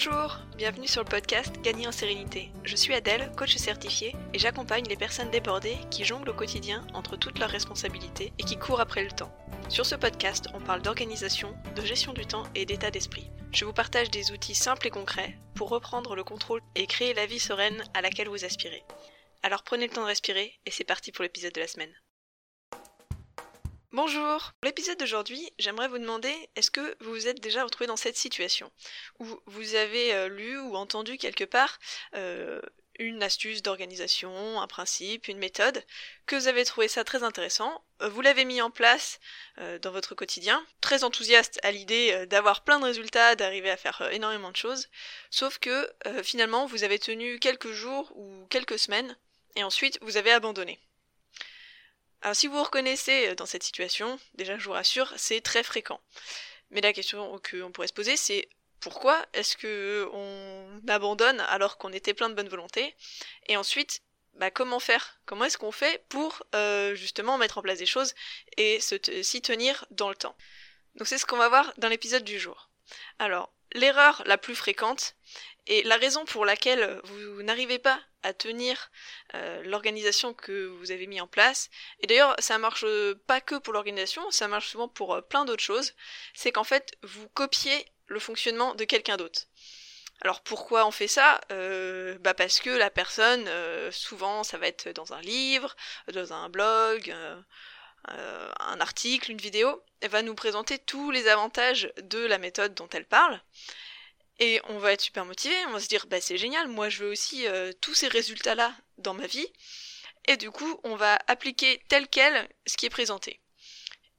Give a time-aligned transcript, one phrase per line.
[0.00, 2.52] Bonjour, bienvenue sur le podcast Gagner en sérénité.
[2.62, 7.16] Je suis Adèle, coach certifié, et j'accompagne les personnes débordées qui jonglent au quotidien entre
[7.16, 9.36] toutes leurs responsabilités et qui courent après le temps.
[9.68, 13.28] Sur ce podcast, on parle d'organisation, de gestion du temps et d'état d'esprit.
[13.50, 17.26] Je vous partage des outils simples et concrets pour reprendre le contrôle et créer la
[17.26, 18.84] vie sereine à laquelle vous aspirez.
[19.42, 21.92] Alors prenez le temps de respirer et c'est parti pour l'épisode de la semaine.
[23.92, 27.96] Bonjour Pour l'épisode d'aujourd'hui, j'aimerais vous demander est-ce que vous vous êtes déjà retrouvé dans
[27.96, 28.70] cette situation
[29.18, 31.78] où vous avez euh, lu ou entendu quelque part
[32.14, 32.60] euh,
[32.98, 35.82] une astuce d'organisation, un principe, une méthode,
[36.26, 39.20] que vous avez trouvé ça très intéressant, euh, vous l'avez mis en place
[39.80, 44.50] dans votre quotidien, très enthousiaste à l'idée d'avoir plein de résultats, d'arriver à faire énormément
[44.50, 44.88] de choses,
[45.30, 45.90] sauf que
[46.22, 49.16] finalement vous avez tenu quelques jours ou quelques semaines,
[49.56, 50.78] et ensuite vous avez abandonné.
[52.22, 55.62] Alors si vous vous reconnaissez euh, dans cette situation, déjà je vous rassure, c'est très
[55.62, 56.00] fréquent.
[56.70, 58.48] Mais la question qu'on pourrait se poser, c'est
[58.80, 62.94] pourquoi est-ce que on abandonne alors qu'on était plein de bonne volonté?
[63.46, 64.02] Et ensuite,
[64.34, 65.20] bah, comment faire?
[65.26, 68.14] Comment est-ce qu'on fait pour euh, justement mettre en place des choses
[68.56, 70.36] et s'y tenir dans le temps?
[70.94, 72.70] Donc c'est ce qu'on va voir dans l'épisode du jour.
[73.18, 75.14] Alors, l'erreur la plus fréquente,
[75.68, 78.90] et la raison pour laquelle vous n'arrivez pas à tenir
[79.34, 81.70] euh, l'organisation que vous avez mis en place,
[82.00, 82.84] et d'ailleurs ça marche
[83.26, 85.92] pas que pour l'organisation, ça marche souvent pour euh, plein d'autres choses,
[86.34, 89.42] c'est qu'en fait vous copiez le fonctionnement de quelqu'un d'autre.
[90.20, 91.40] Alors pourquoi on fait ça?
[91.52, 93.48] Euh, Bah parce que la personne,
[93.92, 95.76] souvent ça va être dans un livre,
[96.12, 97.14] dans un blog,
[98.04, 102.88] un article, une vidéo, elle va nous présenter tous les avantages de la méthode dont
[102.92, 103.40] elle parle.
[104.38, 107.04] Et on va être super motivé, on va se dire bah c'est génial, moi je
[107.04, 109.46] veux aussi euh, tous ces résultats-là dans ma vie.
[110.26, 113.40] Et du coup, on va appliquer tel quel ce qui est présenté.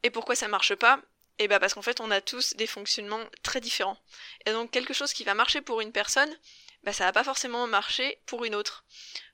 [0.03, 1.01] Et pourquoi ça marche pas?
[1.37, 3.97] Eh bah parce qu'en fait, on a tous des fonctionnements très différents.
[4.45, 6.35] Et donc quelque chose qui va marcher pour une personne,
[6.83, 8.85] bah ça va pas forcément marcher pour une autre.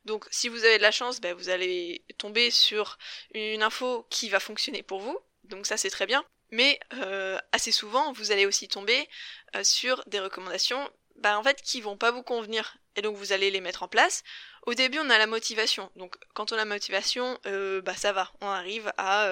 [0.06, 2.98] Donc si vous avez de la chance, bah, vous allez tomber sur
[3.34, 5.18] une info qui va fonctionner pour vous.
[5.46, 6.24] Donc ça c'est très bien.
[6.52, 9.10] Mais euh, assez souvent, vous allez aussi tomber
[9.56, 12.78] euh, sur des recommandations bah, en fait, qui vont pas vous convenir.
[12.96, 14.24] Et donc vous allez les mettre en place.
[14.66, 15.92] Au début, on a la motivation.
[15.96, 18.32] Donc quand on a la motivation, euh, bah ça va.
[18.42, 19.30] On arrive à,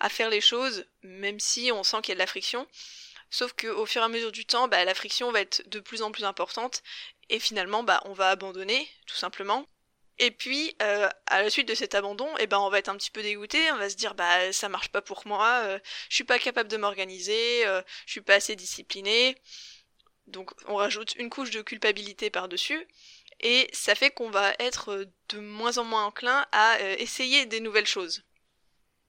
[0.00, 2.66] à faire les choses, même si on sent qu'il y a de la friction.
[3.30, 6.02] Sauf qu'au fur et à mesure du temps, bah, la friction va être de plus
[6.02, 6.82] en plus importante.
[7.28, 9.66] Et finalement, bah, on va abandonner, tout simplement.
[10.18, 12.96] Et puis, euh, à la suite de cet abandon, eh ben, on va être un
[12.96, 15.78] petit peu dégoûté, on va se dire, bah, ça marche pas pour moi, euh,
[16.08, 19.36] je suis pas capable de m'organiser, euh, je suis pas assez discipliné.
[20.26, 22.88] Donc, on rajoute une couche de culpabilité par-dessus,
[23.40, 27.86] et ça fait qu'on va être de moins en moins enclin à essayer des nouvelles
[27.86, 28.24] choses.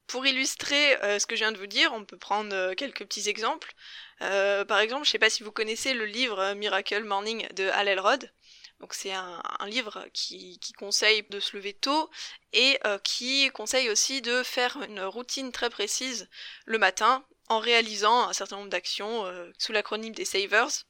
[0.07, 3.73] Pour illustrer ce que je viens de vous dire, on peut prendre quelques petits exemples.
[4.19, 8.31] par exemple, je sais pas si vous connaissez le livre Miracle Morning de Hal Elrod.
[8.79, 12.09] Donc c'est un, livre qui, conseille de se lever tôt
[12.53, 16.29] et euh, qui conseille aussi de faire une routine très précise
[16.65, 20.85] le matin en réalisant un certain nombre d'actions euh, sous l'acronyme des Savers.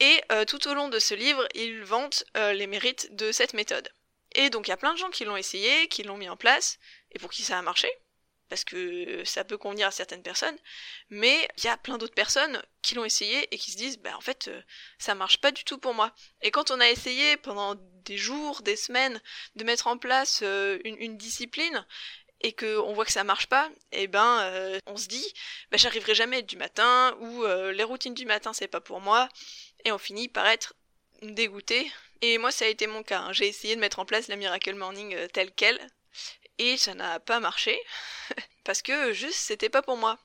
[0.00, 3.88] Et euh, tout au long de ce livre, il vante les mérites de cette méthode.
[4.34, 6.36] Et donc il y a plein de gens qui l'ont essayé, qui l'ont mis en
[6.36, 6.78] place,
[7.12, 7.88] et pour qui ça a marché
[8.48, 10.56] parce que ça peut convenir à certaines personnes,
[11.10, 14.16] mais il y a plein d'autres personnes qui l'ont essayé et qui se disent bah
[14.16, 14.60] en fait euh,
[14.98, 16.12] ça marche pas du tout pour moi.
[16.42, 19.20] Et quand on a essayé pendant des jours, des semaines
[19.56, 21.84] de mettre en place euh, une, discipline
[22.40, 25.34] et que on voit que ça marche pas, et eh ben euh, on se dit
[25.70, 29.28] bah j'arriverai jamais du matin ou les routines du matin c'est pas pour moi
[29.84, 30.74] et on finit par être
[31.22, 31.90] dégoûté.
[32.20, 33.20] Et moi ça a été mon cas.
[33.20, 33.32] Hein.
[33.32, 35.80] J'ai essayé de mettre en place la Miracle Morning telle quelle
[36.58, 37.80] et ça n'a pas marché
[38.64, 40.18] parce que juste c'était pas pour moi.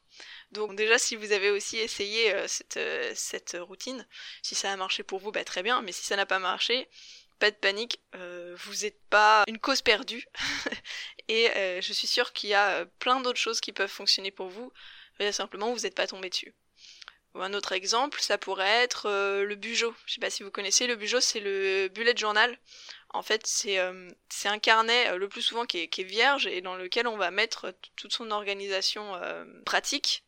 [0.52, 4.06] Donc déjà si vous avez aussi essayé euh, cette, euh, cette, routine,
[4.44, 6.88] si ça a marché pour vous, bah, très bien, mais si ça n'a pas marché,
[7.40, 10.26] pas de panique, euh, vous n'êtes pas une cause perdue.
[11.28, 11.50] et
[11.82, 14.72] je suis sûre qu'il y a plein d'autres choses qui peuvent fonctionner pour vous,
[15.20, 16.53] mais simplement vous n'êtes pas tombé dessus.
[17.34, 19.96] Ou un autre exemple, ça pourrait être le bujo.
[20.06, 22.56] Je sais pas si vous connaissez, le bujo c'est le bullet journal.
[23.14, 24.10] En fait, c'est euh,
[24.46, 27.74] un carnet euh, le plus souvent qui est, vierge et dans lequel on va mettre
[27.96, 30.26] toute son organisation euh, pratique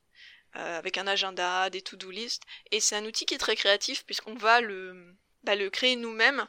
[0.58, 2.44] avec un agenda, des to-do list.
[2.72, 6.48] Et c'est un outil qui est très créatif puisqu'on va le, bah, le créer nous-mêmes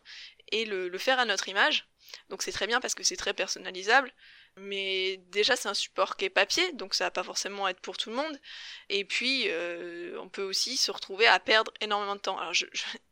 [0.52, 1.88] et le, faire à notre image.
[2.28, 4.12] Donc c'est très bien parce que c'est très personnalisable.
[4.58, 7.98] Mais déjà, c'est un support qui est papier, donc ça va pas forcément être pour
[7.98, 8.40] tout le monde.
[8.88, 12.38] Et puis, euh, on peut aussi se retrouver à perdre énormément de temps.
[12.38, 12.64] Alors, je,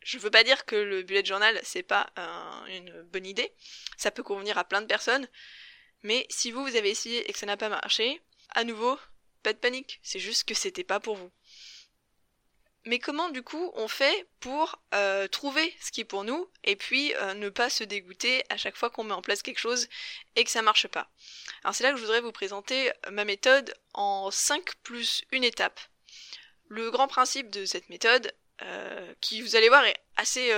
[0.02, 2.10] je, veux pas dire que le bullet journal, c'est pas
[2.68, 3.52] une bonne idée.
[3.98, 5.28] Ça peut convenir à plein de personnes.
[6.02, 8.22] Mais si vous, vous avez essayé et que ça n'a pas marché,
[8.54, 8.98] à nouveau,
[9.42, 10.00] pas de panique.
[10.02, 11.30] C'est juste que c'était pas pour vous.
[12.86, 16.76] Mais comment du coup on fait pour euh, trouver ce qui est pour nous et
[16.76, 19.88] puis euh, ne pas se dégoûter à chaque fois qu'on met en place quelque chose
[20.36, 21.10] et que ça marche pas
[21.62, 25.80] Alors c'est là que je voudrais vous présenter ma méthode en 5 plus une étape.
[26.68, 28.32] Le grand principe de cette méthode,
[28.62, 30.52] euh, qui vous allez voir est assez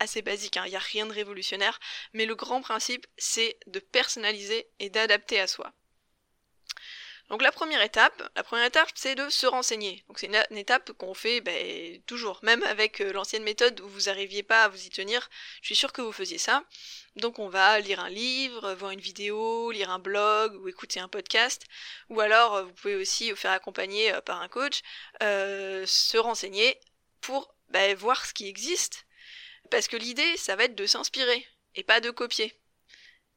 [0.00, 0.64] assez basique, hein.
[0.66, 1.78] il n'y a rien de révolutionnaire,
[2.12, 5.72] mais le grand principe c'est de personnaliser et d'adapter à soi.
[7.30, 10.04] Donc la première étape, la première étape, c'est de se renseigner.
[10.08, 14.02] Donc c'est une, étape qu'on fait ben, toujours, même avec euh, l'ancienne méthode où vous
[14.02, 15.30] n'arriviez pas à vous y tenir.
[15.62, 16.64] Je suis sûre que vous faisiez ça.
[17.16, 21.08] Donc on va lire un livre, voir une vidéo, lire un blog ou écouter un
[21.08, 21.62] podcast.
[22.10, 24.82] Ou alors euh, vous pouvez aussi vous faire accompagner euh, par un coach,
[25.20, 26.78] se renseigner
[27.22, 29.06] pour ben, voir ce qui existe.
[29.70, 32.54] Parce que l'idée, ça va être de s'inspirer et pas de copier.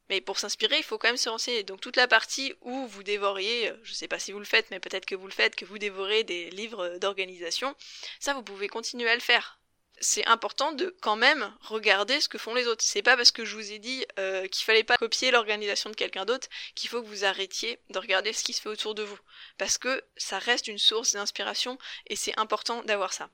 [0.08, 1.62] Mais pour s'inspirer, il faut quand même se renseigner.
[1.62, 4.44] Donc toute la partie où vous dévoriez, euh, je ne sais pas si vous le
[4.44, 7.74] faites, mais peut-être que vous le faites, que vous dévorez des livres d'organisation,
[8.20, 9.58] ça vous pouvez continuer à le faire.
[10.00, 12.84] C'est important de quand même regarder ce que font les autres.
[12.84, 15.96] C'est pas parce que je vous ai dit euh, qu'il fallait pas copier l'organisation de
[15.96, 19.02] quelqu'un d'autre qu'il faut que vous arrêtiez de regarder ce qui se fait autour de
[19.02, 19.18] vous.
[19.58, 23.28] Parce que ça reste une source d'inspiration et c'est important d'avoir ça.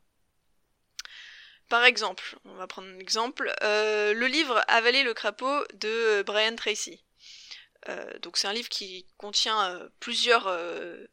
[1.74, 6.54] Par exemple, on va prendre un exemple, euh, le livre Avaler le crapaud de Brian
[6.54, 7.02] Tracy.
[7.88, 10.46] Euh, c'est un livre qui contient euh, plusieurs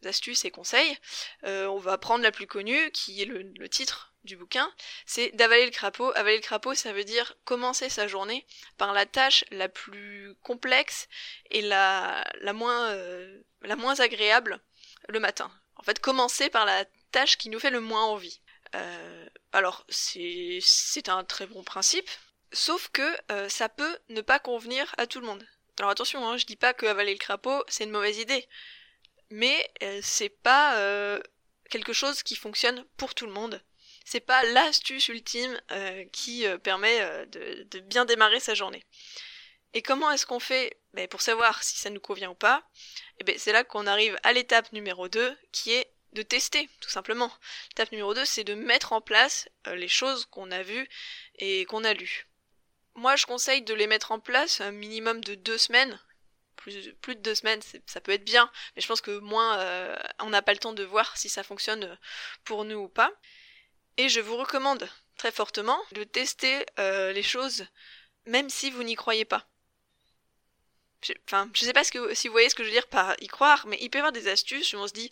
[0.05, 0.95] astuces et conseils.
[1.41, 4.71] on va prendre la plus connue, qui est le, titre du bouquin,
[5.07, 6.11] c'est d'avaler le crapaud.
[6.13, 8.45] Avaler le crapaud, ça veut dire commencer sa journée
[8.77, 11.07] par la tâche la plus complexe
[11.49, 12.95] et la, la, moins,
[13.63, 14.61] la moins agréable
[15.09, 15.51] le matin.
[15.77, 18.41] En fait, commencer par la tâche qui nous fait le moins envie.
[18.75, 22.09] Euh, alors, c'est un très bon principe,
[22.51, 25.45] sauf que euh, ça peut ne pas convenir à tout le monde.
[25.77, 28.47] Alors attention, hein, je dis pas que avaler le crapaud, c'est une mauvaise idée.
[29.29, 31.19] Mais euh, c'est pas
[31.69, 33.61] quelque chose qui fonctionne pour tout le monde.
[34.03, 35.59] C'est pas l'astuce ultime
[36.11, 38.83] qui permet de, de, bien démarrer sa journée.
[39.73, 42.63] Et comment est-ce qu'on fait ben, pour savoir si ça nous convient ou pas?
[43.19, 46.89] Eh ben, C'est là qu'on arrive à l'étape numéro 2, qui est de tester, tout
[46.89, 47.31] simplement.
[47.69, 50.87] L'étape numéro 2, c'est de mettre en place euh, les choses qu'on a vues
[51.35, 52.27] et qu'on a lues.
[52.95, 55.99] Moi, je conseille de les mettre en place un minimum de deux semaines.
[56.57, 60.29] Plus, de deux semaines, ça peut être bien, mais je pense que moins, euh, on
[60.29, 61.95] n'a pas le temps de voir si ça fonctionne euh,
[62.43, 63.11] pour nous ou pas.
[63.97, 64.87] Et je vous recommande
[65.17, 67.65] très fortement de tester les choses
[68.25, 69.47] même si vous n'y croyez pas.
[71.27, 73.65] Enfin, je sais pas si vous voyez ce que je veux dire par y croire,
[73.67, 75.09] mais il peut y avoir des astuces où on se dit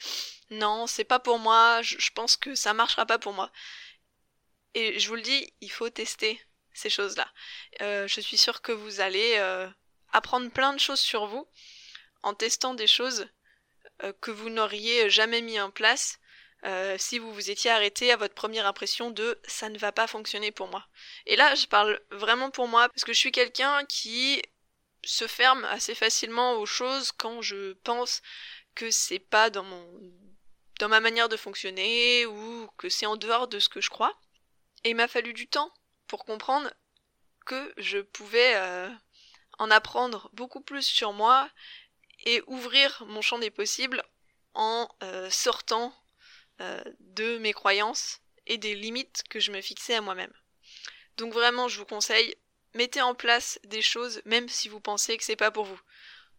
[0.51, 3.51] non, c'est pas pour moi, je, pense que ça marchera pas pour moi.
[4.73, 6.39] Et je vous le dis, il faut tester
[6.73, 7.27] ces choses-là.
[7.81, 9.67] Euh, je suis sûre que vous allez euh,
[10.11, 11.47] apprendre plein de choses sur vous
[12.23, 13.27] en testant des choses
[14.03, 16.19] euh, que vous n'auriez jamais mis en place
[16.97, 20.51] si vous vous étiez arrêté à votre première impression de ça ne va pas fonctionner
[20.51, 20.85] pour moi.
[21.25, 24.41] Et là, je parle vraiment pour moi parce que je suis quelqu'un qui
[25.09, 28.21] se ferme assez facilement aux choses quand je pense
[28.75, 29.85] que c'est pas dans mon
[30.87, 34.17] ma manière de fonctionner ou que c'est en dehors de ce que je crois.
[34.83, 35.73] Et il m'a fallu du temps
[36.07, 36.71] pour comprendre
[37.45, 38.89] que je pouvais euh,
[39.57, 41.49] en apprendre beaucoup plus sur moi
[42.25, 44.03] et ouvrir mon champ des possibles
[44.53, 45.93] en euh, sortant
[46.61, 50.33] euh, de mes croyances et des limites que je me fixais à moi-même.
[51.17, 52.35] Donc vraiment, je vous conseille
[52.73, 55.79] mettez en place des choses même si vous pensez que c'est pas pour vous.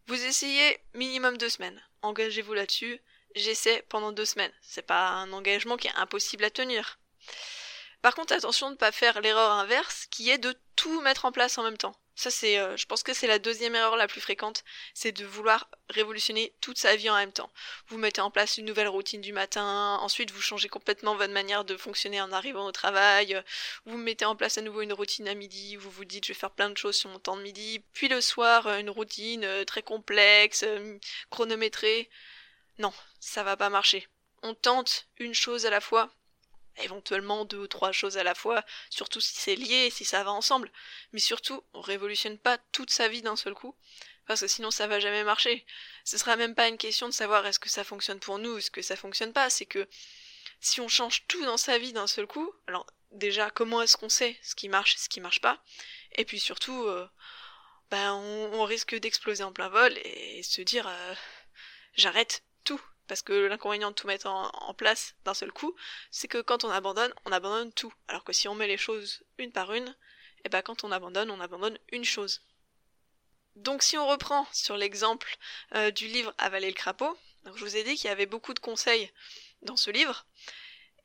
[0.06, 1.80] Vous essayez minimum deux semaines.
[2.02, 3.00] Engagez-vous là-dessus.
[3.34, 4.52] J'essaie pendant deux semaines.
[4.60, 6.98] C'est pas un engagement qui est impossible à tenir.
[8.02, 11.32] Par contre, attention de ne pas faire l'erreur inverse qui est de tout mettre en
[11.32, 11.94] place en même temps.
[12.20, 14.62] Ça, c'est, euh, je pense que c'est la deuxième erreur la plus fréquente,
[14.92, 17.50] c'est de vouloir révolutionner toute sa vie en même temps.
[17.88, 21.64] Vous mettez en place une nouvelle routine du matin, ensuite vous changez complètement votre manière
[21.64, 23.42] de fonctionner en arrivant au travail,
[23.86, 26.38] vous mettez en place à nouveau une routine à midi, vous vous dites je vais
[26.38, 29.64] faire plein de choses sur mon temps de midi, puis le soir une routine euh,
[29.64, 30.98] très complexe, euh,
[31.30, 32.10] chronométrée.
[32.76, 34.06] Non, ça va pas marcher.
[34.42, 36.10] On tente une chose à la fois,
[36.78, 40.32] éventuellement deux ou trois choses à la fois, surtout si c'est lié, si ça va
[40.32, 40.70] ensemble.
[41.12, 43.74] Mais surtout, on révolutionne pas toute sa vie d'un seul coup,
[44.26, 45.66] parce que sinon ça va jamais marcher.
[46.04, 48.58] Ce sera même pas une question de savoir est-ce que ça fonctionne pour nous ou
[48.58, 49.88] est-ce que ça fonctionne pas, c'est que
[50.60, 54.08] si on change tout dans sa vie d'un seul coup, alors déjà comment est-ce qu'on
[54.08, 55.62] sait ce qui marche et ce qui marche pas,
[56.16, 57.08] et puis surtout, euh,
[57.90, 61.14] ben on, risque d'exploser en plein vol et se dire euh,
[61.94, 65.74] j'arrête tout parce que l'inconvénient de tout mettre en, place d'un seul coup,
[66.12, 67.92] c'est que quand on abandonne, on abandonne tout.
[68.06, 70.92] Alors que si on met les choses une par une, et eh ben quand on
[70.92, 72.40] abandonne, on abandonne une chose.
[73.56, 75.38] Donc si on reprend sur l'exemple
[75.74, 77.18] euh, du livre Avaler le crapaud,
[77.56, 79.10] je vous ai dit qu'il y avait beaucoup de conseils
[79.62, 80.24] dans ce livre,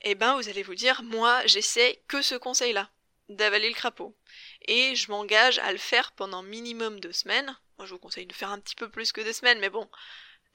[0.02, 2.92] eh ben vous allez vous dire, moi j'essaie que ce conseil-là,
[3.30, 4.16] d'avaler le crapaud.
[4.68, 7.58] Et je m'engage à le faire pendant minimum deux semaines.
[7.80, 9.90] Moi je vous conseille de faire un petit peu plus que deux semaines, mais bon,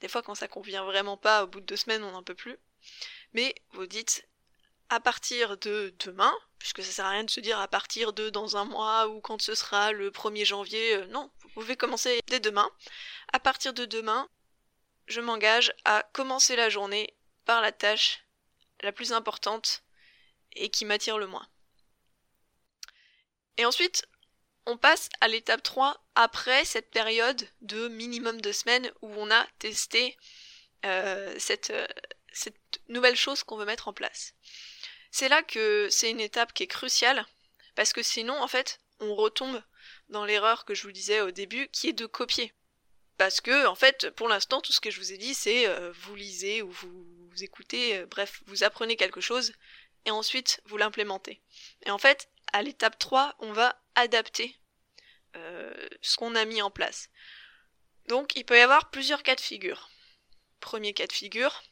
[0.01, 2.35] des fois quand ça convient vraiment pas, au bout de deux semaines on n'en peut
[2.35, 2.57] plus.
[3.33, 4.27] Mais vous dites,
[4.89, 8.29] à partir de demain, puisque ça sert à rien de se dire à partir de
[8.29, 12.19] dans un mois ou quand ce sera le 1er janvier, euh, non, vous pouvez commencer
[12.27, 12.69] dès demain.
[13.31, 14.27] À partir de demain,
[15.07, 17.15] je m'engage à commencer la journée
[17.45, 18.23] par la tâche
[18.81, 19.83] la plus importante
[20.53, 21.47] et qui m'attire le moins.
[23.57, 24.05] Et ensuite,
[24.65, 29.45] on passe à l'étape 3 après cette période de minimum de semaines où on a
[29.59, 30.17] testé
[30.85, 31.87] euh, cette, euh,
[32.31, 32.55] cette
[32.87, 34.33] nouvelle chose qu'on veut mettre en place.
[35.11, 37.25] C'est là que c'est une étape qui est cruciale,
[37.75, 39.61] parce que sinon, en fait, on retombe
[40.09, 42.53] dans l'erreur que je vous disais au début, qui est de copier.
[43.17, 45.91] Parce que, en fait, pour l'instant, tout ce que je vous ai dit, c'est euh,
[45.91, 47.05] vous lisez ou vous,
[47.41, 49.53] écoutez, bref, vous apprenez quelque chose,
[50.05, 51.41] et ensuite vous l'implémentez.
[51.85, 54.57] Et en fait, à l'étape 3, on va adapter
[55.35, 57.09] euh, ce qu'on a mis en place.
[58.07, 59.89] Donc, il peut y avoir plusieurs cas de figure.
[60.59, 61.63] Premier cas de figure,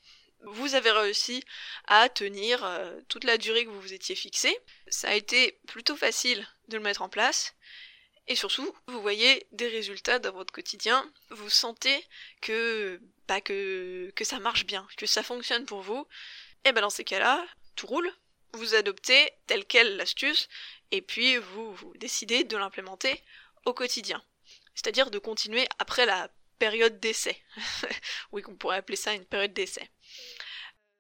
[0.41, 1.43] vous avez réussi
[1.87, 4.57] à tenir euh, toute la durée que vous vous étiez fixé.
[4.87, 7.55] Ça a été plutôt facile de le mettre en place.
[8.27, 11.11] Et surtout, vous voyez des résultats dans votre quotidien.
[11.31, 12.05] Vous sentez
[12.41, 16.07] que, bah, que, que ça marche bien, que ça fonctionne pour vous.
[16.63, 17.45] Et ben dans ces cas-là,
[17.75, 18.11] tout roule.
[18.53, 20.47] Vous adoptez telle quelle l'astuce
[20.91, 23.23] et puis vous, décidez de l'implémenter
[23.65, 24.23] au quotidien.
[24.73, 27.41] C'est-à-dire de continuer après la période d'essai.
[28.31, 29.89] oui, qu'on pourrait appeler ça une période d'essai.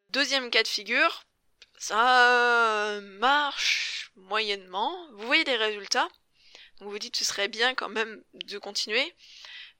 [0.09, 1.23] Deuxième cas de figure,
[1.77, 4.93] ça marche moyennement.
[5.13, 6.07] Vous voyez des résultats.
[6.79, 9.13] Donc vous dites ce serait bien quand même de continuer.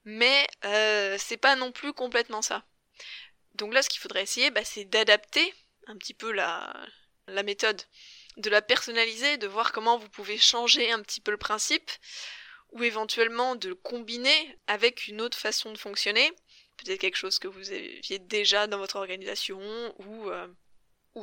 [0.04, 2.64] Mais euh, c'est pas non plus complètement ça.
[3.54, 5.52] Donc là, ce qu'il faudrait essayer, bah, c'est d'adapter
[5.86, 6.72] un petit peu la,
[7.30, 7.82] la méthode,
[8.36, 11.90] de la personnaliser, de voir comment vous pouvez changer un petit peu le principe,
[12.72, 16.30] ou éventuellement de le combiner avec une autre façon de fonctionner,
[16.76, 19.60] peut-être quelque chose que vous aviez déjà dans votre organisation
[19.98, 20.46] ou, euh,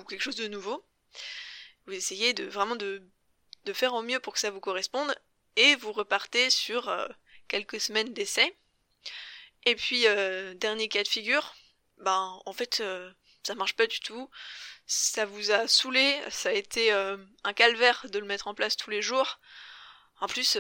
[0.10, 0.86] quelque chose de nouveau.
[1.86, 3.02] Vous essayez de vraiment de,
[3.66, 5.16] de faire au mieux pour que ça vous corresponde
[5.56, 7.08] et vous repartez sur euh,
[7.48, 8.56] quelques semaines d'essai.
[9.66, 11.56] Et puis euh, dernier cas de figure,
[11.98, 12.84] ben en fait
[13.48, 14.30] ça marche pas du tout,
[14.86, 18.90] ça vous a saoulé, ça a été un calvaire de le mettre en place tous
[18.90, 19.40] les jours.
[20.20, 20.58] En plus,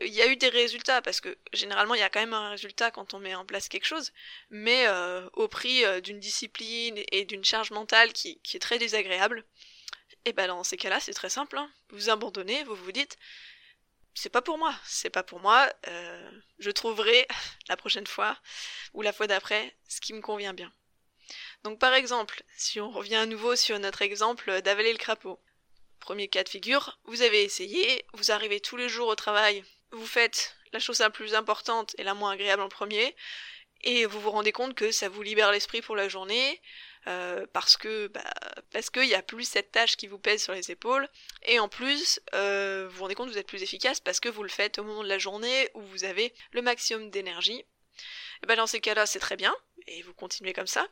[0.00, 2.50] il y a eu des résultats parce que généralement il y a quand même un
[2.50, 4.12] résultat quand on met en place quelque chose,
[4.50, 9.44] mais euh, au prix euh, d'une discipline et d'une charge mentale qui, est très désagréable.
[10.26, 11.58] Et ben dans ces cas-là, c'est très simple.
[11.58, 11.70] Hein.
[11.90, 13.16] Vous abandonnez, vous vous dites
[14.14, 15.68] c'est pas pour moi, c'est pas pour moi.
[15.88, 17.26] Euh, je trouverai
[17.68, 18.38] la prochaine fois
[18.92, 20.72] ou la fois d'après ce qui me convient bien.
[21.64, 25.40] Donc par exemple, si on revient à nouveau sur notre exemple d'avaler le crapaud.
[25.98, 30.06] Premier cas de figure, vous avez essayé, vous arrivez tous les jours au travail, vous
[30.06, 33.16] faites la chose la plus importante et la moins agréable en premier,
[33.80, 36.60] et vous vous rendez compte que ça vous libère l'esprit pour la journée,
[37.06, 38.22] euh, parce que bah,
[38.70, 41.08] parce qu'il n'y a plus cette tâche qui vous pèse sur les épaules,
[41.44, 44.28] et en plus euh, vous vous rendez compte que vous êtes plus efficace parce que
[44.28, 47.64] vous le faites au moment de la journée où vous avez le maximum d'énergie.
[48.42, 49.56] Et ben dans ces cas-là c'est très bien,
[49.86, 50.86] et vous continuez comme ça.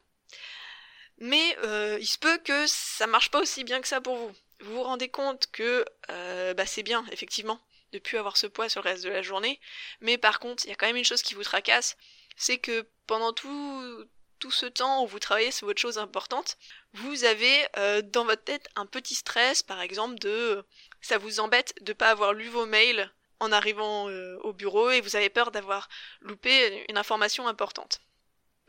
[1.19, 4.33] Mais euh, il se peut que ça marche pas aussi bien que ça pour vous
[4.63, 7.61] vous vous rendez compte que euh, bah, c'est bien, effectivement,
[7.93, 9.61] de plus avoir ce poids sur le reste de la journée,
[10.01, 11.97] mais par contre, il y a quand même une chose qui vous tracasse,
[12.37, 16.57] c'est que pendant tout, tout ce temps où vous travaillez sur votre chose importante,
[16.95, 20.65] vous avez euh, dans votre tête un petit stress, par exemple, de
[21.01, 25.01] ça vous embête de pas avoir lu vos mails en arrivant euh, au bureau et
[25.01, 25.89] vous avez peur d'avoir
[26.21, 28.01] loupé une information importante.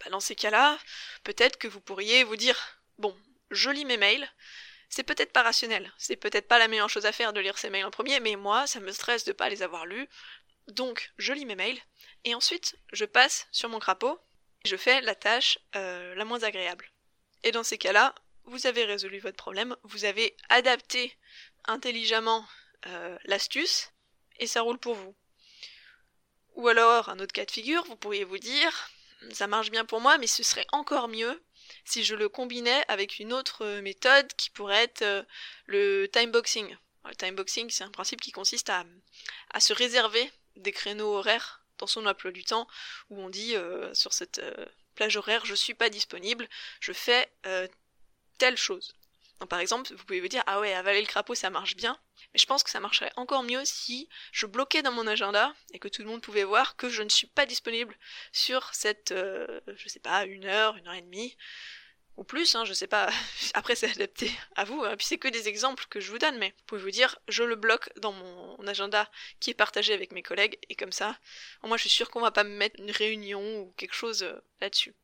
[0.04, 0.78] Bah, dans ces cas-là,
[1.24, 2.58] peut-être que vous pourriez vous dire
[2.98, 3.16] bon,
[3.52, 4.28] je lis mes mails,
[4.90, 7.70] c'est peut-être pas rationnel, c'est peut-être pas la meilleure chose à faire de lire ses
[7.70, 10.08] mails en premier, mais moi, ça me stresse de pas les avoir lus.
[10.68, 11.80] Donc, je lis mes mails,
[12.24, 14.20] et ensuite, je passe sur mon crapaud,
[14.64, 16.90] et je fais la tâche euh, la moins agréable.
[17.44, 21.18] Et dans ces cas-là, vous avez résolu votre problème, vous avez adapté
[21.66, 22.46] intelligemment
[22.88, 23.92] euh, l'astuce,
[24.40, 25.16] et ça roule pour vous.
[26.56, 28.90] Ou alors, un autre cas de figure, vous pourriez vous dire,
[29.32, 31.42] ça marche bien pour moi, mais ce serait encore mieux
[31.86, 35.24] si je le combinais avec une autre euh, méthode qui pourrait être euh,
[35.66, 36.76] le timeboxing.
[37.06, 38.86] Le timeboxing, c'est un principe qui consiste à,
[39.60, 42.68] se réserver des créneaux horaires dans son emploi du temps
[43.10, 44.42] où on dit euh, sur cette
[44.96, 46.48] plage horaire je suis pas disponible,
[46.80, 47.30] je fais
[48.38, 48.96] telle chose.
[49.48, 51.98] Par exemple, vous pouvez vous dire ah ouais, avaler le crapaud ça marche bien,
[52.34, 55.80] mais je pense que ça marcherait encore mieux si je bloquais dans mon agenda et
[55.80, 57.98] que tout le monde pouvait voir que je ne suis pas disponible
[58.32, 61.36] sur cette, je sais pas, une heure, une heure et demie,
[62.18, 63.10] ou plus, hein, je sais pas,
[63.54, 64.96] après c'est adapté à vous, hein.
[64.98, 67.44] puis c'est que des exemples que je vous donne, mais vous pouvez vous dire, je
[67.44, 69.10] le bloque dans mon agenda
[69.40, 71.18] qui est partagé avec mes collègues, et comme ça,
[71.64, 74.40] moi je suis sûre qu'on va pas me mettre une réunion ou quelque chose euh,
[74.62, 74.96] là-dessus.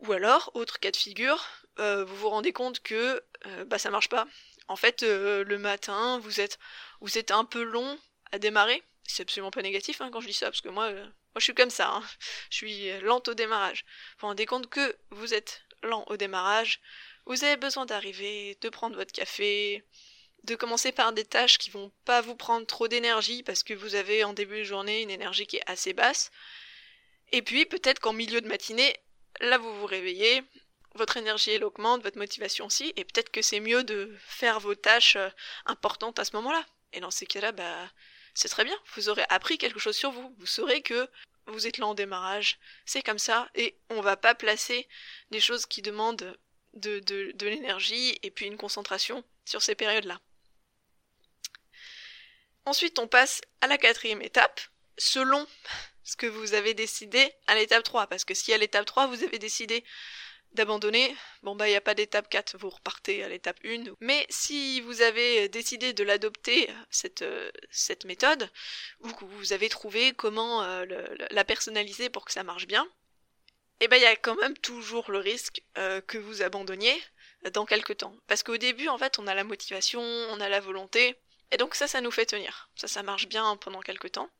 [0.00, 1.44] Ou alors, autre cas de figure,
[1.78, 4.26] euh, vous vous rendez compte que euh, bah ça marche pas.
[4.68, 6.58] En fait, le matin, vous êtes,
[7.00, 7.98] vous êtes un peu long
[8.30, 8.82] à démarrer.
[9.04, 11.54] C'est absolument pas négatif hein, quand je dis ça, parce que moi, moi je suis
[11.54, 11.90] comme ça.
[11.90, 12.02] Hein.
[12.50, 13.84] Je suis lente au démarrage.
[13.84, 16.80] Vous vous rendez compte que vous êtes lent au démarrage,
[17.26, 19.84] vous avez besoin d'arriver, de prendre votre café,
[20.44, 23.94] de commencer par des tâches qui vont pas vous prendre trop d'énergie parce que vous
[23.94, 26.30] avez en début de journée une énergie qui est assez basse.
[27.32, 28.96] Et puis peut-être qu'en milieu de matinée,
[29.40, 30.42] là vous vous réveillez,
[30.94, 34.74] votre énergie elle augmente, votre motivation aussi, et peut-être que c'est mieux de faire vos
[34.74, 35.28] tâches euh,
[35.66, 36.64] importantes à ce moment-là.
[36.92, 37.90] Et dans ces cas-là, bah
[38.34, 40.34] c'est très bien, vous aurez appris quelque chose sur vous.
[40.38, 41.08] Vous saurez que
[41.46, 44.88] vous êtes lent en démarrage, c'est comme ça, et on va pas placer
[45.30, 46.38] des choses qui demandent
[46.74, 50.20] de, de, l'énergie et puis une concentration sur ces périodes-là.
[52.66, 54.60] Ensuite, on passe à la quatrième étape,
[54.96, 55.46] selon
[56.04, 59.24] ce que vous avez décidé à l'étape 3, parce que si à l'étape 3, vous
[59.24, 59.84] avez décidé
[60.54, 63.84] d'abandonner, bon bah il n'y a pas d'étape 4, vous repartez à l'étape 1.
[64.00, 68.50] Mais si vous avez décidé de l'adopter, cette, euh, cette méthode,
[69.00, 70.84] ou que vous avez trouvé comment euh,
[71.30, 72.88] la personnaliser pour que ça marche bien,
[73.80, 77.00] eh ben il y a quand même toujours le risque euh, que vous abandonniez
[77.52, 78.14] dans quelques temps.
[78.26, 81.16] Parce qu'au début, en fait, on a la motivation, on a la volonté,
[81.52, 82.70] et donc ça, ça nous fait tenir.
[82.76, 84.30] Ça, ça marche bien pendant quelques temps.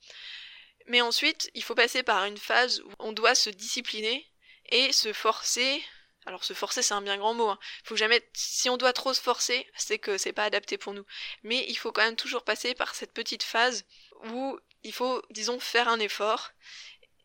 [0.86, 4.26] Mais ensuite, il faut passer par une phase où on doit se discipliner
[4.70, 5.82] et se forcer
[6.26, 7.48] alors se forcer c'est un bien grand mot.
[7.48, 7.58] Hein.
[7.84, 11.04] Faut jamais si on doit trop se forcer, c'est que c'est pas adapté pour nous.
[11.42, 13.84] Mais il faut quand même toujours passer par cette petite phase
[14.30, 16.50] où il faut disons faire un effort.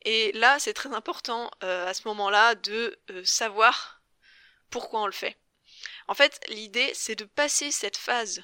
[0.03, 4.01] Et là, c'est très important euh, à ce moment-là de euh, savoir
[4.69, 5.37] pourquoi on le fait.
[6.07, 8.43] En fait, l'idée c'est de passer cette phase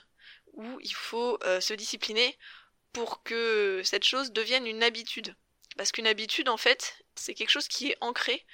[0.53, 2.37] où il faut euh, se discipliner
[2.93, 5.35] pour que cette chose devienne une habitude.
[5.77, 8.45] Parce qu'une habitude, en fait, c'est quelque chose qui est ancré,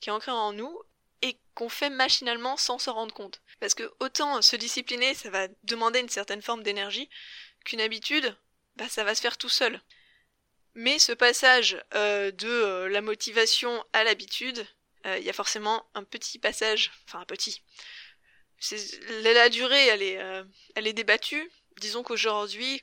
[0.00, 0.78] qui est ancré en nous,
[1.22, 3.40] et qu'on fait machinalement sans s'en rendre compte.
[3.60, 7.08] Parce que autant se discipliner, ça va demander une certaine forme d'énergie,
[7.64, 8.36] qu'une habitude,
[8.76, 9.80] bah ça va se faire tout seul.
[10.74, 14.66] Mais ce passage euh, de euh, la motivation à l'habitude,
[15.06, 17.62] euh, il y a forcément un petit passage, enfin un petit.
[19.22, 20.18] La durée, elle est,
[20.74, 21.50] elle est débattue.
[21.78, 22.82] Disons qu'aujourd'hui,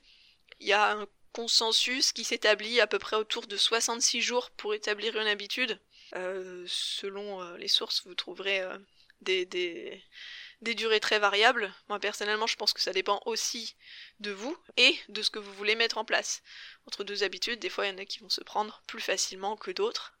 [0.60, 4.72] il y a un consensus qui s'établit à peu près autour de 66 jours pour
[4.72, 5.80] établir une habitude.
[6.14, 8.78] Euh, selon euh, les sources, vous trouverez euh,
[9.20, 10.02] des,
[10.60, 11.72] durées très variables.
[11.88, 13.76] Moi personnellement, je pense que ça dépend aussi
[14.20, 16.42] de vous et de ce que vous voulez mettre en place.
[16.86, 19.56] Entre deux habitudes, des fois il y en a qui vont se prendre plus facilement
[19.56, 20.14] que d'autres.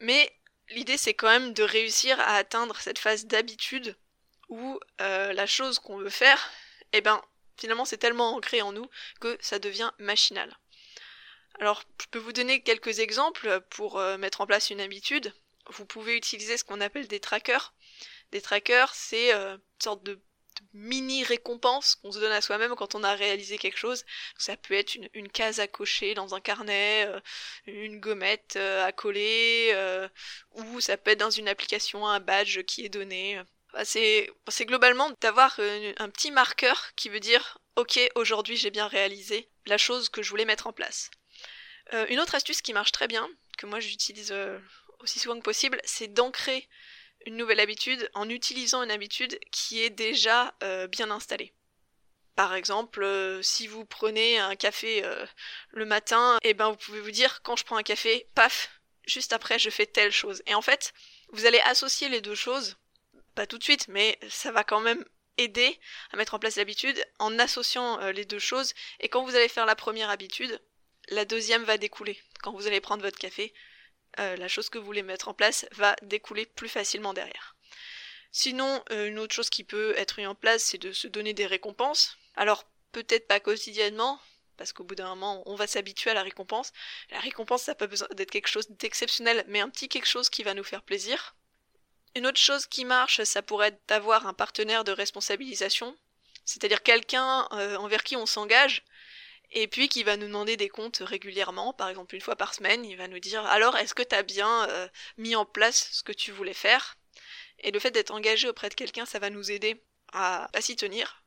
[0.00, 0.32] Mais
[0.70, 3.96] l'idée c'est quand même de réussir à atteindre cette phase d'habitude
[4.48, 6.50] où la chose qu'on veut faire,
[6.92, 7.20] eh ben
[7.56, 8.88] finalement c'est tellement ancré en nous
[9.20, 10.56] que ça devient machinal.
[11.58, 15.32] Alors, je peux vous donner quelques exemples pour euh, mettre en place une habitude.
[15.70, 17.74] Vous pouvez utiliser ce qu'on appelle des trackers.
[18.30, 20.20] Des trackers, c'est euh, une sorte de,
[20.72, 24.04] mini récompense qu'on se donne à soi-même quand on a réalisé quelque chose.
[24.38, 27.20] Ça peut être une, case à cocher dans un carnet, euh,
[27.66, 29.74] une gommette à coller,
[30.52, 33.40] ou ça peut être dans une application un badge qui est donné.
[33.84, 34.30] c'est
[34.62, 40.08] globalement d'avoir un petit marqueur qui veut dire ok aujourd'hui j'ai bien réalisé la chose
[40.08, 41.10] que je voulais mettre en place.
[41.94, 44.58] Euh, une autre astuce qui marche très bien, que moi j'utilise euh,
[45.00, 46.68] aussi souvent que possible, c'est d'ancrer
[47.26, 51.52] une nouvelle habitude en utilisant une habitude qui est déjà euh, bien installée.
[52.34, 53.06] Par exemple,
[53.42, 55.02] si vous prenez un café
[55.70, 58.68] le matin, et eh ben vous pouvez vous dire quand je prends un café, paf,
[59.06, 60.42] juste après je fais telle chose.
[60.46, 60.92] Et en fait,
[61.30, 62.76] vous allez associer les deux choses,
[63.34, 65.02] pas tout de suite, mais ça va quand même
[65.38, 65.80] aider
[66.12, 68.74] à mettre en place l'habitude en associant les deux choses.
[69.00, 70.60] Et quand vous allez faire la première habitude,
[71.08, 72.20] la deuxième va découler.
[72.42, 73.52] Quand vous allez prendre votre café,
[74.18, 77.56] euh, la chose que vous voulez mettre en place va découler plus facilement derrière.
[78.32, 81.32] Sinon, euh, une autre chose qui peut être mise en place, c'est de se donner
[81.32, 82.16] des récompenses.
[82.34, 84.20] Alors, peut-être pas quotidiennement,
[84.56, 86.72] parce qu'au bout d'un moment, on va s'habituer à la récompense.
[87.10, 90.28] La récompense, ça n'a pas besoin d'être quelque chose d'exceptionnel, mais un petit quelque chose
[90.28, 91.34] qui va nous faire plaisir.
[92.14, 95.96] Une autre chose qui marche, ça pourrait être d'avoir un partenaire de responsabilisation,
[96.46, 98.84] c'est-à-dire quelqu'un euh, envers qui on s'engage,
[99.58, 102.84] et puis qui va nous demander des comptes régulièrement, par exemple une fois par semaine,
[102.84, 106.02] il va nous dire alors est-ce que tu as bien euh, mis en place ce
[106.02, 106.98] que tu voulais faire?
[107.60, 111.24] Et le fait d'être engagé auprès de quelqu'un, ça va nous aider à, s'y tenir.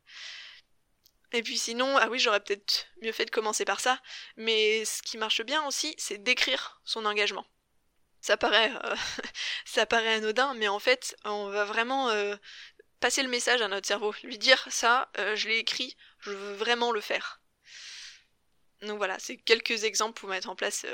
[1.32, 4.00] Et puis sinon, ah oui, j'aurais peut-être mieux fait de commencer par ça,
[4.38, 7.48] mais ce qui marche bien aussi, c'est d'écrire son engagement.
[8.22, 8.96] Ça paraît, euh,
[9.66, 12.36] ça paraît anodin, mais en fait, on va vraiment euh,
[13.00, 16.92] passer le message à notre cerveau, lui dire ça, je l'ai écrit, je veux vraiment
[16.92, 17.39] le faire.
[18.82, 20.86] Donc voilà, c'est quelques exemples pour mettre en place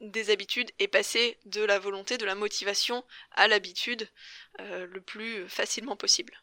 [0.00, 4.08] des habitudes et passer de la volonté, de la motivation à l'habitude
[4.58, 6.40] le plus facilement possible.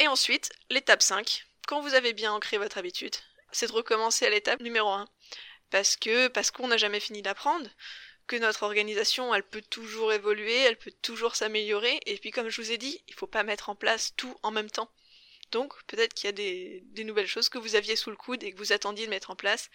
[0.00, 3.14] Et ensuite, l'étape 5, quand vous avez bien ancré votre habitude,
[3.52, 5.08] c'est de recommencer à l'étape numéro 1.
[5.70, 7.68] Parce que parce qu'on n'a jamais fini d'apprendre,
[8.26, 12.60] que notre organisation, elle peut toujours évoluer, elle peut toujours s'améliorer, et puis comme je
[12.60, 14.90] vous ai dit, il faut pas mettre en place tout en même temps.
[15.54, 18.42] Donc peut-être qu'il y a des, des, nouvelles choses que vous aviez sous le coude
[18.42, 19.70] et que vous attendiez de mettre en place,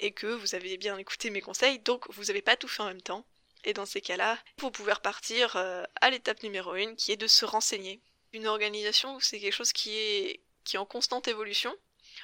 [0.00, 2.86] et que vous avez bien écouté mes conseils, donc vous n'avez pas tout fait en
[2.86, 3.26] même temps.
[3.64, 7.26] Et dans ces cas-là, vous pouvez repartir euh, à l'étape numéro 1, qui est de
[7.26, 8.00] se renseigner.
[8.32, 10.40] Une organisation, c'est quelque chose qui est,
[10.74, 11.76] en constante évolution,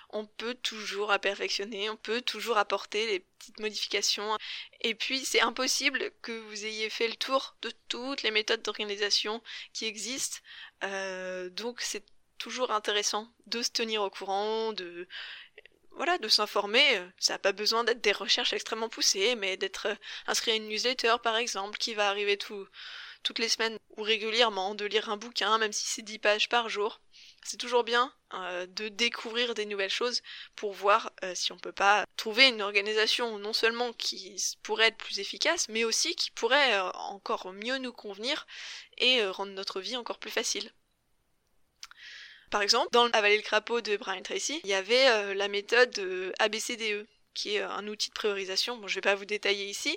[0.08, 4.38] on peut toujours perfectionner, on peut toujours apporter les petites modifications.
[4.80, 9.42] Et puis c'est impossible que vous ayez fait le tour de toutes les méthodes d'organisation
[9.74, 10.38] qui existent.
[10.84, 12.04] Euh, donc c'est
[12.40, 15.06] toujours intéressant de se tenir au courant, de
[15.92, 17.00] voilà, de s'informer.
[17.18, 19.88] Ça n'a pas besoin d'être des recherches extrêmement poussées, mais d'être
[20.26, 22.66] inscrit à une newsletter par exemple qui va arriver tout,
[23.22, 26.68] toutes les semaines ou régulièrement, de lire un bouquin, même si c'est 10 pages par
[26.68, 27.00] jour.
[27.44, 30.22] C'est toujours bien euh, de découvrir des nouvelles choses
[30.56, 34.96] pour voir euh, si on peut pas trouver une organisation non seulement qui pourrait être
[34.96, 38.46] plus efficace, mais aussi qui pourrait euh, encore mieux nous convenir
[38.98, 40.72] et rendre notre vie encore plus facile.
[42.50, 47.06] Par exemple, dans Avaler le crapaud de Brian Tracy, il y avait la méthode ABCDE,
[47.34, 48.76] qui est un outil de priorisation.
[48.76, 49.96] Bon, je vais pas vous détailler ici,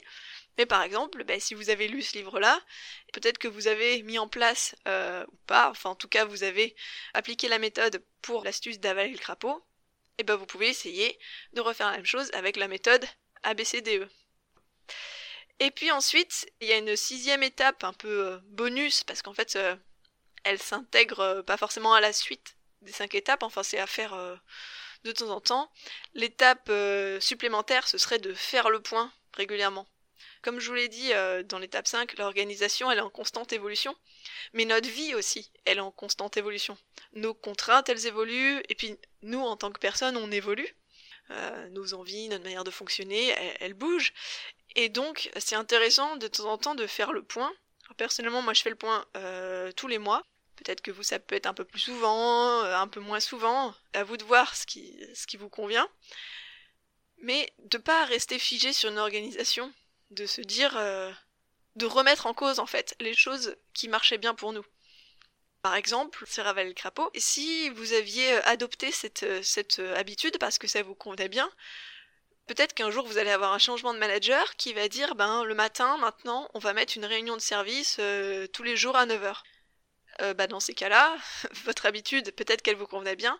[0.57, 2.61] mais par exemple, ben, si vous avez lu ce livre-là,
[3.11, 6.43] peut-être que vous avez mis en place, euh, ou pas, enfin en tout cas vous
[6.43, 6.75] avez
[7.13, 9.63] appliqué la méthode pour l'astuce d'avaler le crapaud,
[10.19, 11.17] et ben vous pouvez essayer
[11.53, 13.05] de refaire la même chose avec la méthode
[13.41, 14.07] ABCDE.
[15.59, 19.33] Et puis ensuite, il y a une sixième étape un peu euh, bonus, parce qu'en
[19.33, 19.75] fait, euh,
[20.43, 24.15] elle s'intègre pas forcément à la suite des cinq étapes, enfin c'est à faire
[25.03, 25.71] de temps en temps.
[26.13, 26.69] L'étape
[27.21, 29.87] supplémentaire, ce serait de faire le point régulièrement.
[30.43, 33.95] Comme je vous l'ai dit euh, dans l'étape 5, l'organisation elle est en constante évolution,
[34.51, 36.77] mais notre vie aussi, elle est en constante évolution.
[37.13, 40.67] Nos contraintes elles évoluent, et puis nous en tant que personne on évolue.
[41.31, 44.13] Euh, nos envies, notre manière de fonctionner, elles, bougent.
[44.75, 47.53] Et donc c'est intéressant de temps en temps de faire le point.
[47.95, 50.23] personnellement moi je fais le point euh, tous les mois.
[50.63, 53.75] Peut-être que vous ça peut être un peu plus souvent, un peu moins souvent.
[53.93, 55.89] À vous de voir ce qui, vous convient.
[57.17, 59.73] Mais de pas rester figé sur une organisation
[60.11, 61.11] de se dire, euh,
[61.75, 64.65] de remettre en cause en fait les choses qui marchaient bien pour nous.
[65.61, 67.09] Par exemple, c'est Ravel le crapaud.
[67.15, 71.49] Si vous aviez euh, adopté cette, euh, cette habitude parce que ça vous convenait bien,
[72.47, 75.55] peut-être qu'un jour vous allez avoir un changement de manager qui va dire ben le
[75.55, 77.99] matin maintenant on va mettre une réunion de service
[78.53, 79.41] tous les jours à 9h.
[80.19, 81.15] Bah dans ces cas-là,
[81.65, 83.39] votre habitude peut-être qu'elle vous convenait bien,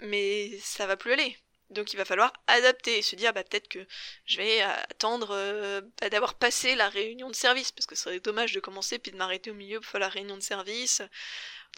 [0.00, 1.36] mais ça va plus aller.
[1.70, 3.86] Donc il va falloir adapter et se dire bah, peut-être que
[4.24, 8.20] je vais attendre euh, bah, d'avoir passé la réunion de service parce que ce serait
[8.20, 11.02] dommage de commencer puis de m'arrêter au milieu pour faire la réunion de service.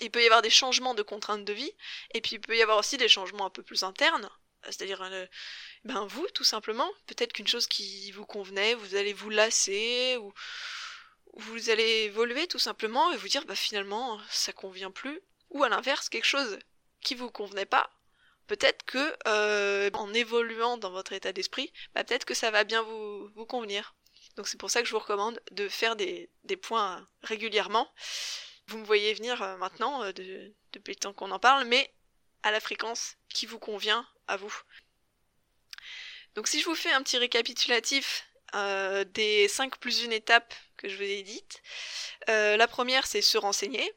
[0.00, 1.72] Il peut y avoir des changements de contraintes de vie
[2.14, 4.30] et puis il peut y avoir aussi des changements un peu plus internes,
[4.64, 5.26] c'est-à-dire euh,
[5.85, 10.33] ben vous tout simplement, peut-être qu'une chose qui vous convenait, vous allez vous lasser ou
[11.35, 15.69] vous allez évoluer tout simplement et vous dire bah finalement ça convient plus ou à
[15.69, 16.59] l'inverse quelque chose
[17.01, 17.90] qui vous convenait pas
[18.51, 22.83] peut-être que euh, en évoluant dans votre état d'esprit, bah, peut-être que ça va bien
[22.83, 23.95] vous, vous convenir.
[24.35, 26.29] Donc c'est pour ça que je vous recommande de faire des,
[26.61, 27.88] points régulièrement.
[28.66, 30.12] Vous me voyez venir euh, maintenant, euh,
[30.73, 31.95] depuis le temps qu'on en parle, mais
[32.43, 34.55] à la fréquence qui vous convient à vous.
[36.35, 40.97] Donc si je vous fais un petit récapitulatif des 5 plus une étape que je
[40.97, 41.63] vous ai dites,
[42.27, 43.93] la première c'est se renseigner,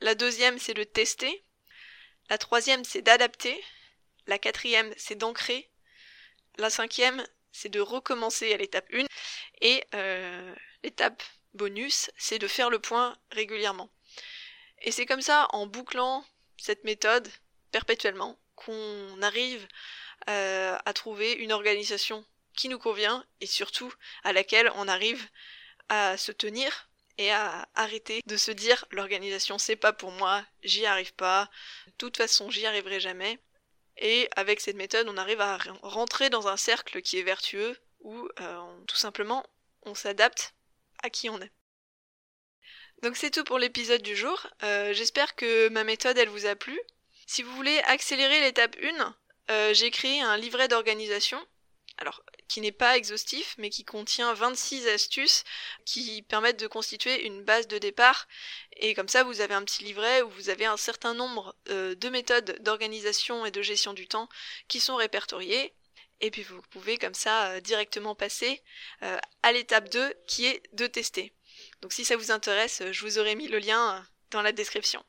[0.00, 1.44] la deuxième c'est le tester,
[2.30, 3.62] la troisième, c'est d'adapter.
[4.26, 5.70] La quatrième, c'est d'ancrer.
[6.58, 9.06] La cinquième, c'est de recommencer à l'étape 1.
[9.62, 11.22] Et euh, l'étape
[11.54, 13.90] bonus, c'est de faire le point régulièrement.
[14.82, 16.24] Et c'est comme ça, en bouclant
[16.58, 17.28] cette méthode
[17.70, 19.66] perpétuellement, qu'on arrive
[20.28, 22.26] euh, à trouver une organisation
[22.58, 23.94] qui nous convient et surtout
[24.24, 25.24] à laquelle on arrive
[25.88, 30.84] à se tenir et à arrêter de se dire l'organisation c'est pas pour moi, j'y
[30.84, 31.48] arrive pas,
[31.86, 33.38] de toute façon j'y arriverai jamais.
[34.00, 38.28] Et avec cette méthode, on arrive à rentrer dans un cercle qui est vertueux où
[38.40, 39.44] euh, tout simplement
[39.82, 40.54] on s'adapte
[41.02, 41.52] à qui on est.
[43.02, 44.46] Donc c'est tout pour l'épisode du jour.
[44.64, 46.78] Euh, j'espère que ma méthode elle vous a plu.
[47.26, 49.16] Si vous voulez accélérer l'étape 1,
[49.50, 51.44] euh, j'ai créé un livret d'organisation
[51.98, 55.44] alors qui n'est pas exhaustif, mais qui contient 26 astuces
[55.84, 58.26] qui permettent de constituer une base de départ.
[58.76, 61.94] Et comme ça, vous avez un petit livret où vous avez un certain nombre euh,
[61.94, 64.28] de méthodes d'organisation et de gestion du temps
[64.68, 65.74] qui sont répertoriées.
[66.20, 68.62] Et puis vous pouvez comme ça euh, directement passer
[69.02, 71.32] euh, à l'étape 2 qui est de tester.
[71.82, 75.04] Donc si ça vous intéresse, je vous aurai mis le lien dans la description.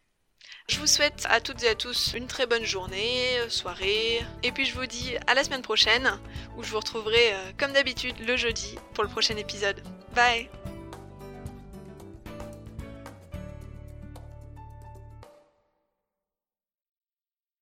[0.70, 4.66] Je vous souhaite à toutes et à tous une très bonne journée, soirée, et puis
[4.66, 6.12] je vous dis à la semaine prochaine,
[6.56, 9.82] où je vous retrouverai euh, comme d'habitude le jeudi pour le prochain épisode.
[10.14, 10.48] Bye